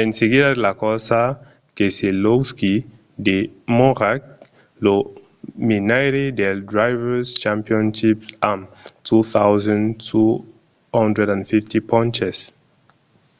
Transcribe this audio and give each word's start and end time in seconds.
en 0.00 0.12
seguida 0.18 0.46
de 0.52 0.60
la 0.66 0.70
corsa 0.82 1.20
keselowski 1.76 2.74
demòra 3.26 4.12
lo 4.84 4.96
menaire 5.68 6.24
del 6.40 6.56
drivers' 6.72 7.32
championship 7.42 8.18
amb 8.52 8.62
2 9.08 9.20
250 10.94 11.76
ponches 11.90 12.36